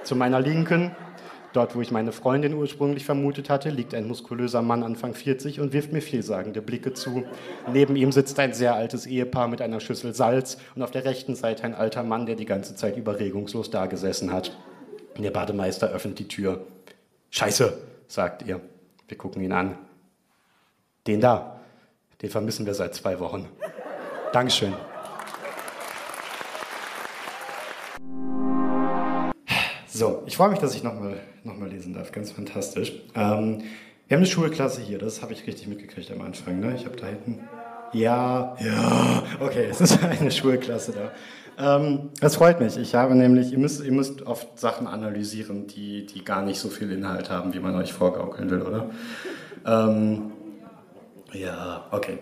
Zu 0.03 0.17
meiner 0.17 0.41
Linken, 0.41 0.91
dort 1.53 1.73
wo 1.73 1.79
ich 1.79 1.91
meine 1.91 2.11
Freundin 2.11 2.53
ursprünglich 2.53 3.05
vermutet 3.05 3.49
hatte, 3.49 3.69
liegt 3.69 3.93
ein 3.93 4.09
muskulöser 4.09 4.61
Mann 4.61 4.83
Anfang 4.83 5.13
40 5.13 5.61
und 5.61 5.71
wirft 5.71 5.93
mir 5.93 6.01
vielsagende 6.01 6.61
Blicke 6.61 6.91
zu. 6.91 7.23
Neben 7.71 7.95
ihm 7.95 8.11
sitzt 8.11 8.37
ein 8.39 8.51
sehr 8.51 8.75
altes 8.75 9.05
Ehepaar 9.05 9.47
mit 9.47 9.61
einer 9.61 9.79
Schüssel 9.79 10.13
Salz 10.13 10.57
und 10.75 10.81
auf 10.81 10.91
der 10.91 11.05
rechten 11.05 11.35
Seite 11.35 11.63
ein 11.63 11.75
alter 11.75 12.03
Mann, 12.03 12.25
der 12.25 12.35
die 12.35 12.43
ganze 12.43 12.75
Zeit 12.75 12.97
überregungslos 12.97 13.69
dagesessen 13.69 14.33
hat. 14.33 14.57
Der 15.17 15.31
Bademeister 15.31 15.89
öffnet 15.91 16.19
die 16.19 16.27
Tür. 16.27 16.65
Scheiße, 17.29 17.90
sagt 18.11 18.43
ihr. 18.43 18.59
Wir 19.07 19.17
gucken 19.17 19.41
ihn 19.41 19.51
an. 19.51 19.77
Den 21.07 21.21
da, 21.21 21.59
den 22.21 22.29
vermissen 22.29 22.65
wir 22.65 22.73
seit 22.73 22.93
zwei 22.93 23.19
Wochen. 23.19 23.47
Dankeschön. 24.33 24.73
So, 29.87 30.23
ich 30.25 30.37
freue 30.37 30.49
mich, 30.49 30.59
dass 30.59 30.75
ich 30.75 30.83
nochmal 30.83 31.19
noch 31.43 31.57
mal 31.57 31.69
lesen 31.69 31.93
darf. 31.93 32.11
Ganz 32.11 32.31
fantastisch. 32.31 32.93
Ähm, 33.15 33.63
wir 34.07 34.15
haben 34.15 34.23
eine 34.23 34.25
Schulklasse 34.25 34.81
hier, 34.81 34.99
das 34.99 35.21
habe 35.21 35.33
ich 35.33 35.47
richtig 35.47 35.67
mitgekriegt 35.67 36.11
am 36.11 36.21
Anfang. 36.21 36.59
Ne? 36.59 36.75
Ich 36.75 36.85
habe 36.85 36.95
da 36.97 37.07
hinten. 37.07 37.47
Ja, 37.93 38.55
ja, 38.59 39.23
okay, 39.39 39.67
es 39.69 39.81
ist 39.81 40.01
eine 40.03 40.31
Schulklasse 40.31 40.93
da. 40.93 41.11
Ähm, 41.57 42.09
das 42.19 42.35
freut 42.35 42.59
mich. 42.59 42.77
Ich 42.77 42.95
habe 42.95 43.15
nämlich, 43.15 43.51
ihr 43.51 43.59
müsst, 43.59 43.83
ihr 43.83 43.91
müsst 43.91 44.23
oft 44.23 44.59
Sachen 44.59 44.87
analysieren, 44.87 45.67
die, 45.67 46.05
die 46.05 46.23
gar 46.23 46.43
nicht 46.43 46.59
so 46.59 46.69
viel 46.69 46.91
Inhalt 46.91 47.29
haben, 47.29 47.53
wie 47.53 47.59
man 47.59 47.75
euch 47.75 47.93
vorgaukeln 47.93 48.49
will, 48.49 48.61
oder? 48.61 48.89
Ähm, 49.65 50.31
ja, 51.33 51.85
okay. 51.91 52.19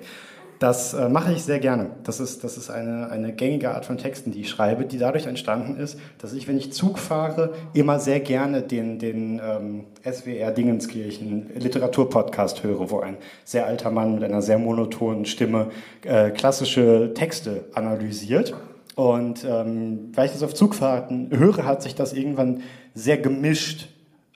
Das 0.60 0.94
äh, 0.94 1.08
mache 1.08 1.32
ich 1.32 1.44
sehr 1.44 1.60
gerne. 1.60 1.92
Das 2.04 2.20
ist, 2.20 2.44
das 2.44 2.58
ist 2.58 2.70
eine, 2.70 3.10
eine 3.10 3.32
gängige 3.32 3.72
Art 3.72 3.86
von 3.86 3.98
Texten, 3.98 4.32
die 4.32 4.42
ich 4.42 4.50
schreibe, 4.50 4.84
die 4.84 4.98
dadurch 4.98 5.26
entstanden 5.26 5.78
ist, 5.78 5.98
dass 6.18 6.34
ich, 6.34 6.50
wenn 6.50 6.58
ich 6.58 6.74
Zug 6.74 7.00
fahre, 7.00 7.54
immer 7.74 7.98
sehr 7.98 8.20
gerne 8.20 8.62
den, 8.62 9.00
den 9.00 9.42
ähm, 9.42 9.86
SWR 10.04 10.52
Dingenskirchen 10.52 11.50
Literaturpodcast 11.56 12.64
höre, 12.64 12.92
wo 12.92 13.00
ein 13.00 13.16
sehr 13.46 13.68
alter 13.68 13.90
Mann 13.90 14.16
mit 14.16 14.24
einer 14.26 14.42
sehr 14.42 14.60
monotonen 14.60 15.24
Stimme 15.24 15.70
äh, 16.04 16.32
klassische 16.32 17.14
Texte 17.14 17.64
analysiert. 17.74 18.54
Und 18.96 19.46
ähm, 19.46 20.12
weil 20.14 20.26
ich 20.26 20.34
das 20.34 20.44
auf 20.44 20.54
Zugfahrten 20.54 21.30
höre, 21.32 21.66
hat 21.66 21.82
sich 21.82 21.96
das 21.96 22.14
irgendwann 22.14 22.62
sehr 22.94 23.18
gemischt 23.18 23.88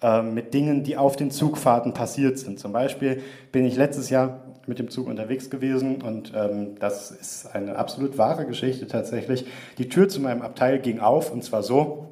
äh, 0.02 0.22
mit 0.22 0.54
Dingen, 0.54 0.84
die 0.84 0.98
auf 0.98 1.16
den 1.16 1.32
Zugfahrten 1.32 1.94
passiert 1.94 2.38
sind. 2.38 2.60
Zum 2.60 2.72
Beispiel 2.72 3.22
bin 3.52 3.66
ich 3.66 3.76
letztes 3.76 4.10
Jahr 4.10 4.42
mit 4.68 4.80
dem 4.80 4.90
Zug 4.90 5.08
unterwegs 5.08 5.50
gewesen 5.50 6.02
und 6.02 6.32
ähm, 6.36 6.76
das 6.80 7.12
ist 7.12 7.54
eine 7.54 7.76
absolut 7.78 8.18
wahre 8.18 8.46
Geschichte 8.46 8.88
tatsächlich. 8.88 9.46
Die 9.78 9.90
Tür 9.90 10.08
zu 10.08 10.22
meinem 10.22 10.42
Abteil 10.42 10.80
ging 10.80 11.00
auf 11.00 11.32
und 11.32 11.44
zwar 11.44 11.64
so. 11.64 12.10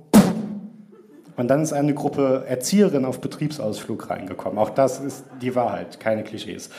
Und 1.37 1.47
dann 1.47 1.61
ist 1.61 1.73
eine 1.73 1.93
Gruppe 1.93 2.43
Erzieherinnen 2.47 3.05
auf 3.05 3.21
Betriebsausflug 3.21 4.09
reingekommen. 4.09 4.59
Auch 4.59 4.69
das 4.69 4.99
ist 4.99 5.23
die 5.41 5.55
Wahrheit, 5.55 5.99
keine 5.99 6.23
Klischees. 6.23 6.69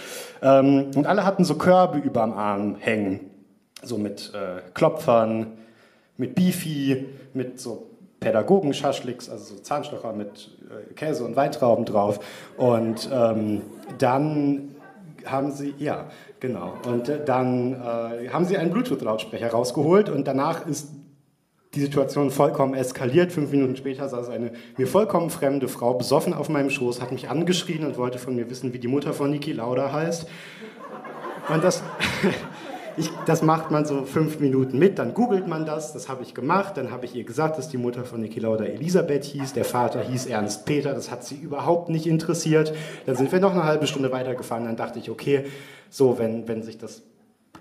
Ähm, 0.42 0.90
und 0.94 1.06
alle 1.06 1.24
hatten 1.24 1.44
so 1.44 1.56
Körbe 1.56 1.98
überm 1.98 2.32
Arm 2.32 2.76
hängen. 2.78 3.31
So 3.82 3.98
mit 3.98 4.32
äh, 4.34 4.62
Klopfern, 4.74 5.58
mit 6.16 6.34
Beefy, 6.34 7.06
mit 7.34 7.60
so 7.60 7.88
Pädagogenschaschliks, 8.20 9.28
also 9.28 9.56
so 9.56 9.60
Zahnstocher 9.60 10.12
mit 10.12 10.50
äh, 10.70 10.94
Käse 10.94 11.24
und 11.24 11.36
Weintrauben 11.36 11.84
drauf. 11.84 12.20
Und 12.56 13.08
ähm, 13.12 13.62
dann 13.98 14.76
haben 15.26 15.50
sie, 15.52 15.74
ja, 15.78 16.06
genau. 16.40 16.74
Und 16.86 17.08
äh, 17.08 17.24
dann 17.24 17.74
äh, 17.74 18.28
haben 18.28 18.44
sie 18.44 18.56
einen 18.56 18.70
Bluetooth-Lautsprecher 18.70 19.50
rausgeholt 19.50 20.08
und 20.08 20.26
danach 20.26 20.66
ist 20.66 20.88
die 21.74 21.80
Situation 21.80 22.30
vollkommen 22.30 22.74
eskaliert. 22.74 23.32
Fünf 23.32 23.50
Minuten 23.50 23.76
später 23.76 24.08
saß 24.08 24.28
eine 24.28 24.52
mir 24.76 24.86
vollkommen 24.86 25.30
fremde 25.30 25.68
Frau 25.68 25.94
besoffen 25.94 26.34
auf 26.34 26.48
meinem 26.48 26.70
Schoß, 26.70 27.00
hat 27.00 27.12
mich 27.12 27.30
angeschrien 27.30 27.86
und 27.86 27.96
wollte 27.96 28.18
von 28.18 28.36
mir 28.36 28.50
wissen, 28.50 28.72
wie 28.72 28.78
die 28.78 28.88
Mutter 28.88 29.14
von 29.14 29.30
Niki 29.30 29.52
Lauda 29.52 29.92
heißt. 29.92 30.26
Und 31.52 31.64
das, 31.64 31.82
ich, 32.96 33.10
das 33.26 33.42
macht 33.42 33.70
man 33.70 33.84
so 33.84 34.04
fünf 34.04 34.40
Minuten 34.40 34.78
mit, 34.78 34.98
dann 34.98 35.14
googelt 35.14 35.46
man 35.46 35.64
das, 35.66 35.92
das 35.92 36.08
habe 36.08 36.22
ich 36.22 36.34
gemacht, 36.34 36.76
dann 36.76 36.90
habe 36.90 37.04
ich 37.04 37.14
ihr 37.14 37.24
gesagt, 37.24 37.58
dass 37.58 37.68
die 37.68 37.78
Mutter 37.78 38.04
von 38.04 38.20
Niki 38.20 38.40
Lauda 38.40 38.64
Elisabeth 38.64 39.24
hieß, 39.24 39.52
der 39.52 39.64
Vater 39.64 40.00
hieß 40.00 40.26
Ernst 40.26 40.66
Peter, 40.66 40.94
das 40.94 41.10
hat 41.10 41.24
sie 41.24 41.36
überhaupt 41.36 41.88
nicht 41.88 42.06
interessiert. 42.06 42.74
Dann 43.06 43.16
sind 43.16 43.32
wir 43.32 43.40
noch 43.40 43.52
eine 43.52 43.64
halbe 43.64 43.86
Stunde 43.86 44.12
weitergefahren, 44.12 44.64
dann 44.64 44.76
dachte 44.76 44.98
ich, 44.98 45.10
okay, 45.10 45.44
so, 45.90 46.18
wenn, 46.18 46.48
wenn 46.48 46.62
sich 46.62 46.78
das 46.78 47.02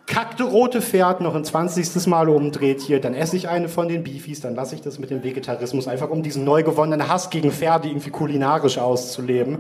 kackte 0.06 0.44
rote 0.44 0.82
Pferd 0.82 1.22
noch 1.22 1.36
ein 1.36 1.46
20. 1.46 2.08
Mal 2.08 2.28
umdreht 2.30 2.82
hier, 2.82 3.00
dann 3.00 3.14
esse 3.14 3.38
ich 3.38 3.48
eine 3.48 3.70
von 3.70 3.88
den 3.88 4.04
Beefies, 4.04 4.42
dann 4.42 4.56
lasse 4.56 4.76
ich 4.76 4.82
das 4.82 5.00
mit 5.00 5.10
dem 5.10 5.24
Vegetarismus, 5.24 5.88
einfach 5.88 6.10
um 6.10 6.24
diesen 6.24 6.44
neu 6.44 6.64
gewonnenen 6.64 7.08
Hass 7.08 7.30
gegen 7.30 7.52
Pferde 7.52 7.88
irgendwie 7.88 8.10
kulinarisch 8.10 8.78
auszuleben. 8.78 9.60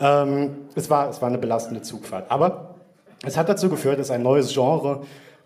Ähm, 0.00 0.56
es, 0.74 0.90
war, 0.90 1.08
es 1.08 1.20
war 1.20 1.28
eine 1.28 1.38
belastende 1.38 1.82
Zugfahrt. 1.82 2.30
Aber 2.30 2.77
es 3.24 3.36
hat 3.36 3.48
dazu 3.48 3.68
geführt, 3.68 3.98
dass 3.98 4.10
ein 4.10 4.22
neues 4.22 4.52
Genre 4.52 5.02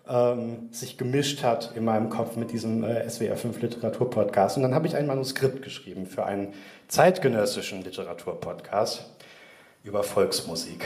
ähm, 0.07 0.69
sich 0.71 0.97
gemischt 0.97 1.43
hat 1.43 1.71
in 1.75 1.85
meinem 1.85 2.09
Kopf 2.09 2.35
mit 2.35 2.51
diesem 2.51 2.83
äh, 2.83 3.09
SWR 3.09 3.37
5 3.37 3.61
Literaturpodcast. 3.61 4.57
Und 4.57 4.63
dann 4.63 4.75
habe 4.75 4.87
ich 4.87 4.95
ein 4.95 5.07
Manuskript 5.07 5.61
geschrieben 5.61 6.05
für 6.05 6.25
einen 6.25 6.53
zeitgenössischen 6.87 7.83
Literaturpodcast 7.83 9.05
über 9.83 10.03
Volksmusik. 10.03 10.85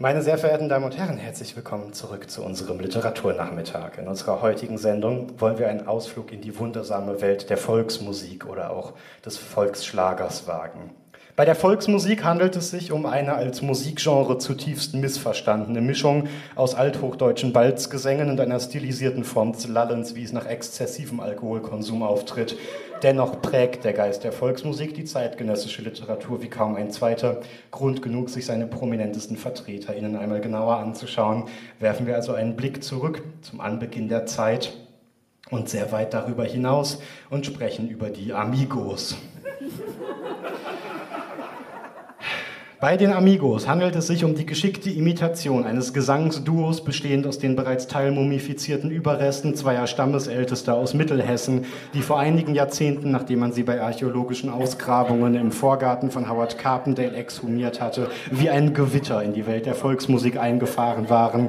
Meine 0.00 0.22
sehr 0.22 0.38
verehrten 0.38 0.68
Damen 0.68 0.84
und 0.84 0.96
Herren, 0.96 1.16
herzlich 1.16 1.56
willkommen 1.56 1.92
zurück 1.92 2.30
zu 2.30 2.44
unserem 2.44 2.78
Literaturnachmittag. 2.78 3.98
In 3.98 4.06
unserer 4.06 4.42
heutigen 4.42 4.78
Sendung 4.78 5.40
wollen 5.40 5.58
wir 5.58 5.68
einen 5.68 5.88
Ausflug 5.88 6.30
in 6.30 6.40
die 6.40 6.56
wundersame 6.56 7.20
Welt 7.20 7.50
der 7.50 7.56
Volksmusik 7.56 8.46
oder 8.46 8.70
auch 8.70 8.92
des 9.24 9.38
Volksschlagers 9.38 10.46
wagen. 10.46 10.90
Bei 11.38 11.44
der 11.44 11.54
Volksmusik 11.54 12.24
handelt 12.24 12.56
es 12.56 12.70
sich 12.70 12.90
um 12.90 13.06
eine 13.06 13.34
als 13.34 13.62
Musikgenre 13.62 14.38
zutiefst 14.38 14.94
missverstandene 14.94 15.80
Mischung 15.80 16.24
aus 16.56 16.74
althochdeutschen 16.74 17.52
Balzgesängen 17.52 18.28
und 18.28 18.40
einer 18.40 18.58
stilisierten 18.58 19.22
Form 19.22 19.52
des 19.52 19.68
Lallens, 19.68 20.16
wie 20.16 20.24
es 20.24 20.32
nach 20.32 20.46
exzessivem 20.46 21.20
Alkoholkonsum 21.20 22.02
auftritt. 22.02 22.58
Dennoch 23.04 23.40
prägt 23.40 23.84
der 23.84 23.92
Geist 23.92 24.24
der 24.24 24.32
Volksmusik 24.32 24.94
die 24.94 25.04
zeitgenössische 25.04 25.82
Literatur 25.82 26.42
wie 26.42 26.48
kaum 26.48 26.74
ein 26.74 26.90
zweiter. 26.90 27.40
Grund 27.70 28.02
genug, 28.02 28.30
sich 28.30 28.44
seine 28.44 28.66
prominentesten 28.66 29.36
VertreterInnen 29.36 30.16
einmal 30.16 30.40
genauer 30.40 30.78
anzuschauen. 30.78 31.44
Werfen 31.78 32.08
wir 32.08 32.16
also 32.16 32.32
einen 32.32 32.56
Blick 32.56 32.82
zurück 32.82 33.22
zum 33.42 33.60
Anbeginn 33.60 34.08
der 34.08 34.26
Zeit 34.26 34.72
und 35.50 35.68
sehr 35.68 35.92
weit 35.92 36.14
darüber 36.14 36.42
hinaus 36.42 36.98
und 37.30 37.46
sprechen 37.46 37.88
über 37.88 38.10
die 38.10 38.32
Amigos. 38.32 39.16
Bei 42.80 42.96
den 42.96 43.12
Amigos 43.12 43.66
handelt 43.66 43.96
es 43.96 44.06
sich 44.06 44.22
um 44.22 44.36
die 44.36 44.46
geschickte 44.46 44.88
Imitation 44.88 45.64
eines 45.64 45.92
Gesangsduos 45.92 46.84
bestehend 46.84 47.26
aus 47.26 47.40
den 47.40 47.56
bereits 47.56 47.88
teilmumifizierten 47.88 48.92
Überresten 48.92 49.56
zweier 49.56 49.88
Stammesältester 49.88 50.74
aus 50.74 50.94
Mittelhessen, 50.94 51.64
die 51.92 52.02
vor 52.02 52.20
einigen 52.20 52.54
Jahrzehnten, 52.54 53.10
nachdem 53.10 53.40
man 53.40 53.50
sie 53.50 53.64
bei 53.64 53.82
archäologischen 53.82 54.48
Ausgrabungen 54.48 55.34
im 55.34 55.50
Vorgarten 55.50 56.12
von 56.12 56.30
Howard 56.30 56.56
Carpendale 56.56 57.16
exhumiert 57.16 57.80
hatte, 57.80 58.10
wie 58.30 58.48
ein 58.48 58.74
Gewitter 58.74 59.24
in 59.24 59.32
die 59.32 59.48
Welt 59.48 59.66
der 59.66 59.74
Volksmusik 59.74 60.38
eingefahren 60.38 61.10
waren. 61.10 61.48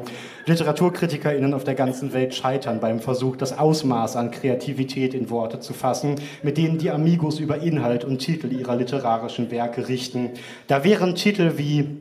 LiteraturkritikerInnen 0.50 1.54
auf 1.54 1.64
der 1.64 1.76
ganzen 1.76 2.12
Welt 2.12 2.34
scheitern 2.34 2.80
beim 2.80 3.00
Versuch, 3.00 3.36
das 3.36 3.60
Ausmaß 3.60 4.16
an 4.16 4.32
Kreativität 4.32 5.14
in 5.14 5.30
Worte 5.30 5.60
zu 5.60 5.74
fassen, 5.74 6.16
mit 6.42 6.58
denen 6.58 6.80
die 6.80 6.90
Amigos 6.90 7.40
über 7.40 7.60
Inhalt 7.60 8.04
und 8.04 8.18
Titel 8.18 8.52
ihrer 8.52 8.76
literarischen 8.76 9.52
Werke 9.52 9.88
richten. 9.88 10.32
Da 10.66 10.84
wären 10.84 11.14
Titel 11.20 11.58
wie 11.58 11.98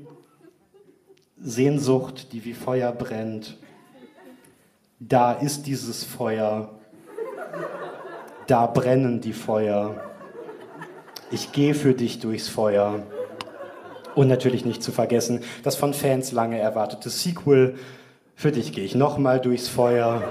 Sehnsucht, 1.40 2.32
die 2.32 2.44
wie 2.44 2.54
Feuer 2.54 2.92
brennt, 2.92 3.56
da 5.00 5.32
ist 5.32 5.66
dieses 5.66 6.04
Feuer, 6.04 6.70
da 8.46 8.66
brennen 8.66 9.20
die 9.20 9.32
Feuer, 9.32 10.04
ich 11.32 11.50
gehe 11.50 11.74
für 11.74 11.94
dich 11.94 12.20
durchs 12.20 12.48
Feuer. 12.48 13.02
Und 14.14 14.28
natürlich 14.28 14.64
nicht 14.64 14.84
zu 14.84 14.92
vergessen, 14.92 15.40
das 15.64 15.74
von 15.74 15.94
Fans 15.94 16.30
lange 16.30 16.60
erwartete 16.60 17.10
Sequel 17.10 17.74
für 18.36 18.52
dich 18.52 18.72
gehe 18.72 18.84
ich 18.84 18.94
nochmal 18.94 19.40
durchs 19.40 19.68
Feuer. 19.68 20.22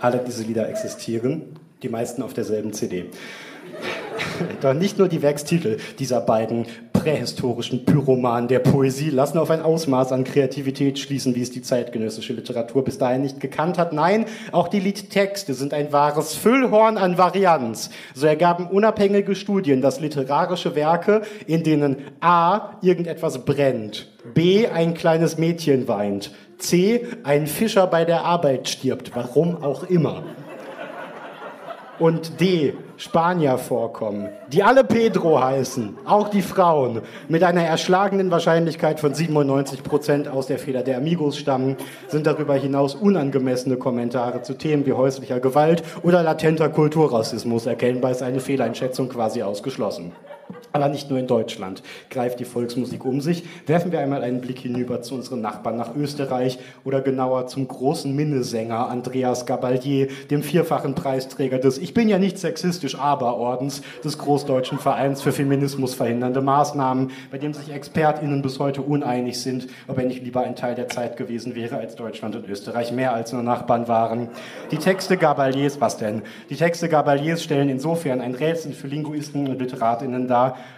Alle 0.00 0.18
diese 0.26 0.42
Lieder 0.42 0.68
existieren, 0.68 1.56
die 1.82 1.88
meisten 1.88 2.20
auf 2.20 2.34
derselben 2.34 2.72
CD. 2.72 3.10
Doch 4.60 4.74
nicht 4.74 4.98
nur 4.98 5.08
die 5.08 5.22
Werkstitel 5.22 5.78
dieser 5.98 6.20
beiden 6.20 6.66
prähistorischen 6.92 7.84
Pyromanen 7.84 8.48
der 8.48 8.58
Poesie 8.58 9.10
lassen 9.10 9.38
auf 9.38 9.50
ein 9.50 9.62
Ausmaß 9.62 10.12
an 10.12 10.24
Kreativität 10.24 10.98
schließen, 10.98 11.34
wie 11.34 11.42
es 11.42 11.50
die 11.50 11.62
zeitgenössische 11.62 12.32
Literatur 12.32 12.84
bis 12.84 12.98
dahin 12.98 13.22
nicht 13.22 13.38
gekannt 13.38 13.78
hat. 13.78 13.92
Nein, 13.92 14.26
auch 14.52 14.68
die 14.68 14.80
Liedtexte 14.80 15.54
sind 15.54 15.72
ein 15.72 15.92
wahres 15.92 16.34
Füllhorn 16.34 16.98
an 16.98 17.16
Varianz. 17.18 17.90
So 18.14 18.26
ergaben 18.26 18.66
unabhängige 18.66 19.34
Studien, 19.36 19.82
dass 19.82 20.00
literarische 20.00 20.74
Werke, 20.74 21.22
in 21.46 21.62
denen 21.62 21.98
A. 22.20 22.76
irgendetwas 22.82 23.44
brennt, 23.44 24.08
B. 24.34 24.66
ein 24.66 24.94
kleines 24.94 25.38
Mädchen 25.38 25.86
weint, 25.86 26.32
C. 26.58 27.06
ein 27.22 27.46
Fischer 27.46 27.86
bei 27.86 28.04
der 28.04 28.24
Arbeit 28.24 28.68
stirbt, 28.68 29.12
warum 29.14 29.62
auch 29.62 29.84
immer, 29.84 30.24
und 31.98 32.40
D. 32.40 32.74
Spanier 32.98 33.58
vorkommen, 33.58 34.30
die 34.48 34.62
alle 34.62 34.82
Pedro 34.82 35.38
heißen, 35.42 35.98
auch 36.06 36.28
die 36.28 36.40
Frauen, 36.40 37.02
mit 37.28 37.42
einer 37.42 37.62
erschlagenen 37.62 38.30
Wahrscheinlichkeit 38.30 39.00
von 39.00 39.12
97 39.12 39.82
Prozent 39.82 40.28
aus 40.28 40.46
der 40.46 40.58
Feder 40.58 40.82
der 40.82 40.96
Amigos 40.96 41.36
stammen, 41.36 41.76
sind 42.08 42.26
darüber 42.26 42.54
hinaus 42.54 42.94
unangemessene 42.94 43.76
Kommentare 43.76 44.40
zu 44.42 44.54
Themen 44.54 44.86
wie 44.86 44.94
häuslicher 44.94 45.40
Gewalt 45.40 45.82
oder 46.02 46.22
latenter 46.22 46.70
Kulturrassismus 46.70 47.66
erkennbar, 47.66 48.12
ist 48.12 48.22
eine 48.22 48.40
Fehleinschätzung 48.40 49.10
quasi 49.10 49.42
ausgeschlossen. 49.42 50.12
Aber 50.72 50.88
nicht 50.88 51.08
nur 51.08 51.18
in 51.18 51.26
Deutschland 51.26 51.82
greift 52.10 52.38
die 52.38 52.44
Volksmusik 52.44 53.04
um 53.04 53.20
sich. 53.20 53.44
Werfen 53.66 53.92
wir 53.92 54.00
einmal 54.00 54.22
einen 54.22 54.40
Blick 54.40 54.58
hinüber 54.58 55.00
zu 55.00 55.14
unseren 55.14 55.40
Nachbarn 55.40 55.76
nach 55.76 55.96
Österreich 55.96 56.58
oder 56.84 57.00
genauer 57.00 57.46
zum 57.46 57.66
großen 57.66 58.14
Minnesänger 58.14 58.88
Andreas 58.88 59.46
Gabalier, 59.46 60.08
dem 60.30 60.42
vierfachen 60.42 60.94
Preisträger 60.94 61.58
des 61.58 61.78
Ich 61.78 61.94
bin 61.94 62.08
ja 62.08 62.18
nicht 62.18 62.38
sexistisch, 62.38 62.98
aber 62.98 63.36
Ordens 63.36 63.82
des 64.04 64.18
Großdeutschen 64.18 64.78
Vereins 64.78 65.22
für 65.22 65.32
Feminismus 65.32 65.94
verhindernde 65.94 66.42
Maßnahmen, 66.42 67.10
bei 67.30 67.38
dem 67.38 67.54
sich 67.54 67.72
ExpertInnen 67.72 68.42
bis 68.42 68.58
heute 68.58 68.82
uneinig 68.82 69.40
sind, 69.40 69.68
ob 69.88 69.98
er 69.98 70.04
nicht 70.04 70.22
lieber 70.24 70.42
ein 70.42 70.56
Teil 70.56 70.74
der 70.74 70.88
Zeit 70.88 71.16
gewesen 71.16 71.54
wäre, 71.54 71.78
als 71.78 71.96
Deutschland 71.96 72.36
und 72.36 72.46
Österreich 72.48 72.92
mehr 72.92 73.14
als 73.14 73.32
nur 73.32 73.42
Nachbarn 73.42 73.88
waren. 73.88 74.28
Die 74.70 74.78
Texte 74.78 75.16
Gabaliers, 75.16 75.80
was 75.80 75.96
denn? 75.96 76.22
Die 76.50 76.56
Texte 76.56 76.88
Gabaliers 76.88 77.42
stellen 77.42 77.70
insofern 77.70 78.20
ein 78.20 78.34
Rätsel 78.34 78.72
für 78.72 78.88
Linguisten 78.88 79.48
und 79.48 79.58
LiteratInnen 79.58 80.28
dar, 80.28 80.35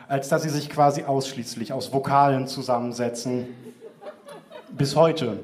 als 0.09 0.29
dass 0.29 0.43
sie 0.43 0.49
sich 0.49 0.69
quasi 0.69 1.05
ausschließlich 1.05 1.73
aus 1.73 1.93
Vokalen 1.93 2.47
zusammensetzen. 2.47 3.49
Bis 4.71 4.97
heute 4.97 5.41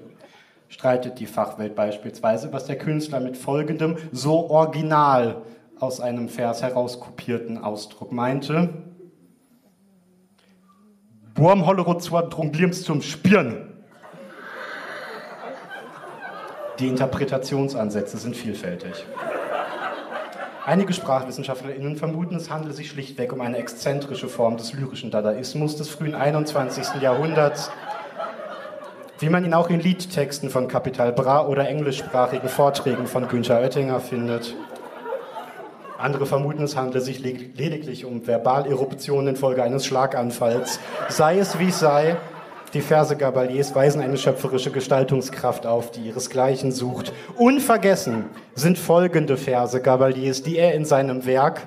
streitet 0.69 1.19
die 1.19 1.27
Fachwelt 1.27 1.75
beispielsweise, 1.75 2.53
was 2.53 2.67
der 2.67 2.77
Künstler 2.77 3.21
mit 3.21 3.37
folgendem 3.37 3.97
so 4.13 4.51
original 4.51 5.43
aus 5.79 6.01
einem 6.01 6.29
Vers 6.29 6.63
herauskopierten 6.63 7.59
Ausdruck 7.59 8.13
meinte. 8.13 8.71
Zum 12.85 13.03
Spirn. 13.03 13.73
Die 16.79 16.89
Interpretationsansätze 16.89 18.19
sind 18.19 18.37
vielfältig. 18.37 19.05
Einige 20.67 20.95
SprachwissenschaftlerInnen 20.95 21.97
vermuten, 21.97 22.37
es 22.37 22.49
handele 22.49 22.73
sich 22.73 22.89
schlichtweg 22.89 23.35
um 23.35 23.43
eine 23.43 23.59
exzentrische 23.59 24.29
Form 24.29 24.57
des 24.57 24.73
lyrischen 24.73 25.11
Dadaismus 25.11 25.77
des 25.77 25.91
frühen 25.91 26.15
21. 26.15 27.03
Jahrhunderts, 27.03 27.71
wie 29.19 29.29
man 29.29 29.45
ihn 29.45 29.53
auch 29.53 29.69
in 29.69 29.81
Liedtexten 29.81 30.49
von 30.49 30.67
Capital 30.67 31.13
Bra 31.13 31.47
oder 31.47 31.69
englischsprachigen 31.69 32.49
Vorträgen 32.49 33.07
von 33.07 33.29
Günther 33.29 33.61
Oettinger 33.61 34.01
findet. 34.01 34.57
Andere 35.99 36.25
vermuten, 36.25 36.63
es 36.63 36.77
handele 36.77 37.05
sich 37.05 37.19
lediglich 37.21 38.07
um 38.07 38.23
Verbaleruptionen 38.23 39.29
infolge 39.29 39.63
eines 39.63 39.85
Schlaganfalls. 39.85 40.81
Sei 41.11 41.41
es 41.41 41.59
wie 41.59 41.69
es 41.69 41.79
sei, 41.79 42.17
die 42.73 42.81
Verse 42.81 43.15
Gabaliers 43.17 43.75
weisen 43.75 44.01
eine 44.01 44.17
schöpferische 44.17 44.71
Gestaltungskraft 44.71 45.67
auf, 45.67 45.91
die 45.91 46.09
ihresgleichen 46.09 46.73
sucht. 46.73 47.13
Unvergessen 47.37 48.31
sind 48.55 48.79
folgende 48.79 49.37
Verse 49.37 49.81
Gabaliers, 49.81 50.43
die 50.43 50.59
er 50.59 50.75
in 50.75 50.85
seinem 50.85 51.27
Werk 51.27 51.67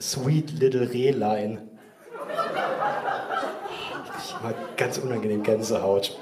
Sweet 0.00 0.52
Little 0.58 0.90
Rehlein. 0.92 1.68
Mal 4.42 4.54
ganz 4.76 4.98
unangenehm 4.98 5.42
Gänsehaut. 5.42 6.18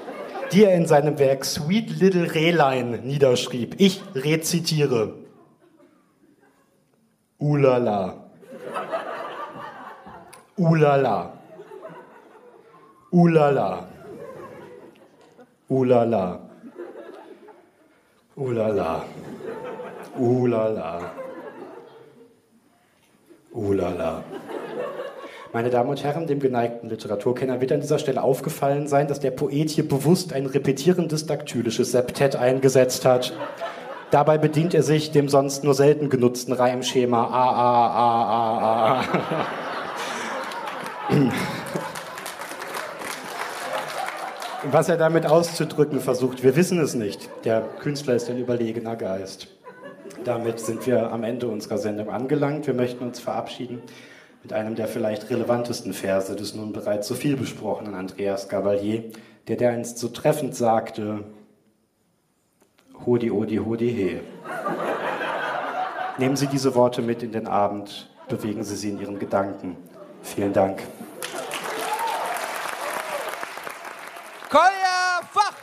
Die 0.51 0.65
er 0.65 0.73
in 0.75 0.87
seinem 0.87 1.19
Werk 1.19 1.45
Sweet 1.45 2.01
Little 2.01 2.33
Rehlein 2.33 3.01
niederschrieb. 3.03 3.75
Ich 3.77 4.01
rezitiere. 4.15 5.13
Ulala. 7.37 8.29
Ulala. 10.57 11.33
Ulala. 13.11 13.87
Ulala. 15.69 16.48
Ulala. 18.39 19.03
Ulala. 20.17 21.11
Ulala. 23.51 24.23
Meine 25.51 25.69
Damen 25.69 25.89
und 25.89 26.01
Herren, 26.05 26.25
dem 26.25 26.39
geneigten 26.39 26.89
Literaturkenner 26.89 27.59
wird 27.59 27.73
an 27.73 27.81
dieser 27.81 27.99
Stelle 27.99 28.23
aufgefallen 28.23 28.87
sein, 28.87 29.09
dass 29.09 29.19
der 29.19 29.31
Poet 29.31 29.71
hier 29.71 29.85
bewusst 29.85 30.31
ein 30.31 30.45
repetierendes 30.45 31.25
daktylisches 31.25 31.91
Septett 31.91 32.37
eingesetzt 32.37 33.03
hat. 33.03 33.33
Dabei 34.09 34.37
bedient 34.37 34.73
er 34.73 34.83
sich 34.83 35.11
dem 35.11 35.27
sonst 35.27 35.65
nur 35.65 35.73
selten 35.73 36.09
genutzten 36.09 36.53
Reimschema 36.53 37.25
A, 37.25 37.49
A, 37.51 37.87
A, 37.87 38.23
A, 38.29 39.01
A. 39.01 39.05
Was 44.71 44.87
er 44.87 44.97
damit 44.97 45.25
auszudrücken 45.25 45.99
versucht, 45.99 46.43
wir 46.43 46.55
wissen 46.55 46.79
es 46.79 46.93
nicht. 46.93 47.27
Der 47.43 47.61
Künstler 47.61 48.13
ist 48.13 48.29
ein 48.29 48.37
überlegener 48.37 48.95
Geist. 48.95 49.47
Damit 50.23 50.59
sind 50.59 50.85
wir 50.85 51.11
am 51.11 51.23
Ende 51.23 51.47
unserer 51.47 51.79
Sendung 51.79 52.09
angelangt. 52.09 52.67
Wir 52.67 52.75
möchten 52.75 53.03
uns 53.03 53.19
verabschieden 53.19 53.81
mit 54.43 54.53
einem 54.53 54.75
der 54.75 54.87
vielleicht 54.87 55.31
relevantesten 55.31 55.93
Verse 55.93 56.35
des 56.35 56.53
nun 56.53 56.71
bereits 56.71 57.07
so 57.07 57.15
viel 57.15 57.35
besprochenen 57.35 57.95
Andreas 57.95 58.47
Gavalier, 58.47 59.05
der 59.47 59.55
der 59.55 59.71
einst 59.71 59.97
so 59.97 60.07
treffend 60.07 60.55
sagte, 60.55 61.23
Hodi, 63.05 63.31
Odi, 63.31 63.57
Hodi, 63.57 63.89
He. 63.91 64.19
Nehmen 66.19 66.35
Sie 66.35 66.47
diese 66.47 66.75
Worte 66.75 67.01
mit 67.01 67.23
in 67.23 67.31
den 67.31 67.47
Abend, 67.47 68.09
bewegen 68.27 68.63
Sie 68.63 68.75
sie 68.75 68.89
in 68.89 69.01
Ihren 69.01 69.17
Gedanken. 69.17 69.77
Vielen 70.21 70.53
Dank. 70.53 70.83
Kolja 74.49 75.21
Fach! 75.31 75.53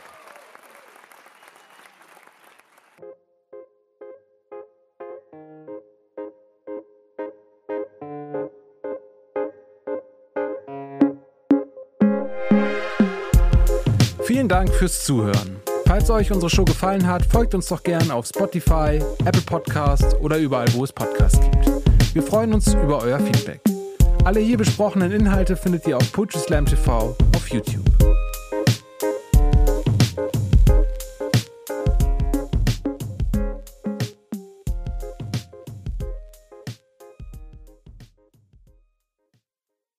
Vielen 14.23 14.47
Dank 14.47 14.73
fürs 14.73 15.03
Zuhören. 15.03 15.61
Falls 15.85 16.09
euch 16.09 16.31
unsere 16.31 16.49
Show 16.49 16.63
gefallen 16.63 17.05
hat, 17.07 17.25
folgt 17.25 17.55
uns 17.55 17.67
doch 17.67 17.83
gern 17.83 18.09
auf 18.09 18.27
Spotify, 18.27 19.01
Apple 19.25 19.41
Podcasts 19.45 20.15
oder 20.15 20.37
überall, 20.37 20.67
wo 20.73 20.85
es 20.85 20.93
Podcasts 20.93 21.39
gibt. 21.41 22.15
Wir 22.15 22.23
freuen 22.23 22.53
uns 22.53 22.73
über 22.73 23.01
euer 23.01 23.19
Feedback. 23.19 23.59
Alle 24.23 24.39
hier 24.39 24.57
besprochenen 24.57 25.11
Inhalte 25.11 25.57
findet 25.57 25.87
ihr 25.87 25.97
auf 25.97 26.11
Poetry 26.13 26.39
Slam 26.39 26.65
TV 26.65 27.15
auf 27.35 27.49
YouTube. 27.49 27.86